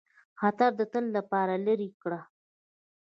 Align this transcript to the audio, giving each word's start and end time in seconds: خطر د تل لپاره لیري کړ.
خطر 0.39 0.69
د 0.79 0.81
تل 0.93 1.05
لپاره 1.17 1.53
لیري 1.65 1.89
کړ. 2.01 2.11